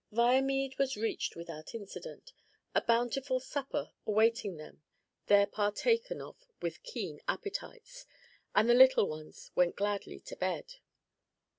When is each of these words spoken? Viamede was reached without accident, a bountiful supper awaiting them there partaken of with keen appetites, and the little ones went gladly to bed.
Viamede 0.11 0.79
was 0.79 0.97
reached 0.97 1.35
without 1.35 1.75
accident, 1.75 2.33
a 2.73 2.81
bountiful 2.81 3.39
supper 3.39 3.91
awaiting 4.07 4.57
them 4.57 4.81
there 5.27 5.45
partaken 5.45 6.19
of 6.19 6.37
with 6.59 6.81
keen 6.81 7.19
appetites, 7.27 8.07
and 8.55 8.67
the 8.67 8.73
little 8.73 9.07
ones 9.07 9.51
went 9.55 9.75
gladly 9.75 10.19
to 10.19 10.35
bed. 10.35 10.77